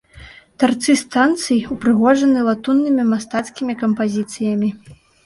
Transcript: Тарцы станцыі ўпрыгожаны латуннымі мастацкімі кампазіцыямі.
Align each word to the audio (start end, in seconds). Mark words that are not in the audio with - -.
Тарцы 0.61 0.93
станцыі 1.01 1.57
ўпрыгожаны 1.75 2.39
латуннымі 2.47 3.05
мастацкімі 3.11 3.77
кампазіцыямі. 3.83 4.69